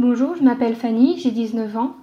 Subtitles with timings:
[0.00, 1.94] Bonjour, je m'appelle Fanny, j'ai 19 ans.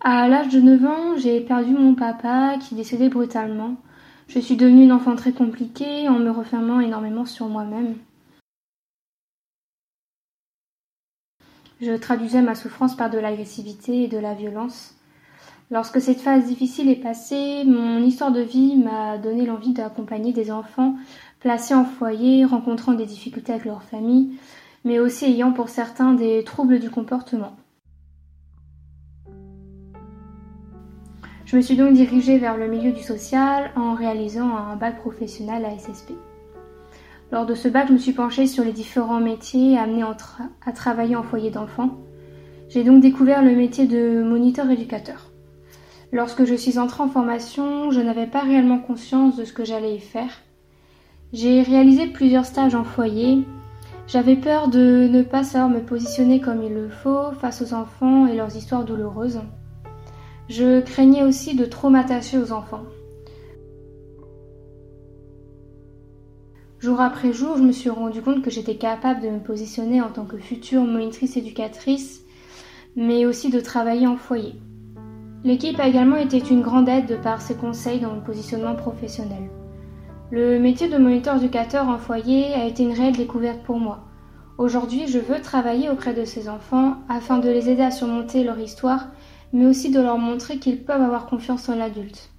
[0.00, 3.76] À l'âge de 9 ans, j'ai perdu mon papa qui décédait brutalement.
[4.26, 7.94] Je suis devenue une enfant très compliquée en me refermant énormément sur moi-même.
[11.80, 14.96] Je traduisais ma souffrance par de l'agressivité et de la violence.
[15.70, 20.50] Lorsque cette phase difficile est passée, mon histoire de vie m'a donné l'envie d'accompagner des
[20.50, 20.96] enfants
[21.38, 24.32] placés en foyer, rencontrant des difficultés avec leur famille,
[24.84, 27.56] mais aussi ayant pour certains des troubles du comportement.
[31.46, 35.64] Je me suis donc dirigée vers le milieu du social en réalisant un bac professionnel
[35.64, 36.12] à SSP.
[37.30, 40.04] Lors de ce bac, je me suis penchée sur les différents métiers amenés
[40.64, 41.98] à travailler en foyer d'enfants.
[42.68, 45.30] J'ai donc découvert le métier de moniteur éducateur.
[46.12, 49.98] Lorsque je suis entrée en formation, je n'avais pas réellement conscience de ce que j'allais
[49.98, 50.42] faire.
[51.32, 53.44] J'ai réalisé plusieurs stages en foyer
[54.06, 58.26] j'avais peur de ne pas savoir me positionner comme il le faut face aux enfants
[58.26, 59.40] et leurs histoires douloureuses.
[60.48, 62.84] Je craignais aussi de trop m'attacher aux enfants.
[66.80, 70.10] Jour après jour, je me suis rendu compte que j'étais capable de me positionner en
[70.10, 72.20] tant que future monitrice éducatrice,
[72.94, 74.54] mais aussi de travailler en foyer.
[75.44, 79.48] L'équipe a également été une grande aide de par ses conseils dans le positionnement professionnel.
[80.36, 84.00] Le métier de moniteur éducateur en foyer a été une réelle découverte pour moi.
[84.58, 88.58] Aujourd'hui, je veux travailler auprès de ces enfants afin de les aider à surmonter leur
[88.58, 89.10] histoire,
[89.52, 92.30] mais aussi de leur montrer qu'ils peuvent avoir confiance en l'adulte.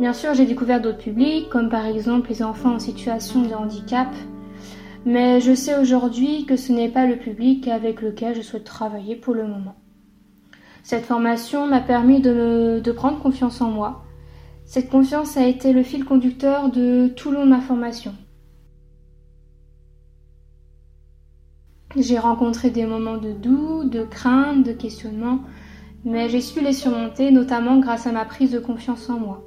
[0.00, 4.08] Bien sûr, j'ai découvert d'autres publics, comme par exemple les enfants en situation de handicap,
[5.04, 9.16] mais je sais aujourd'hui que ce n'est pas le public avec lequel je souhaite travailler
[9.16, 9.74] pour le moment.
[10.82, 14.04] Cette formation m'a permis de, prendre confiance en moi.
[14.64, 18.14] Cette confiance a été le fil conducteur de tout le long de ma formation.
[21.96, 25.40] J'ai rencontré des moments de doute, de crainte, de questionnement,
[26.04, 29.44] mais j'ai su les surmonter, notamment grâce à ma prise de confiance en moi.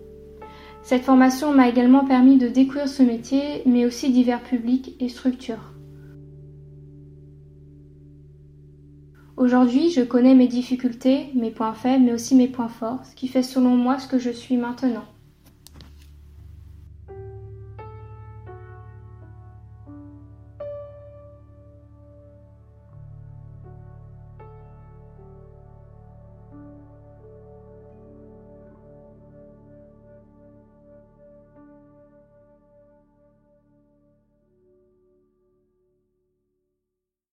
[0.83, 5.74] Cette formation m'a également permis de découvrir ce métier, mais aussi divers publics et structures.
[9.37, 13.27] Aujourd'hui, je connais mes difficultés, mes points faibles, mais aussi mes points forts, ce qui
[13.27, 15.03] fait selon moi ce que je suis maintenant.